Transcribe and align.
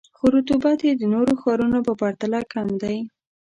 خو 0.17 0.25
رطوبت 0.35 0.79
یې 0.87 0.93
د 0.97 1.03
نورو 1.13 1.33
ښارونو 1.41 1.79
په 1.87 1.93
پرتله 2.01 2.39
کم 2.53 2.67
دی. 2.81 2.97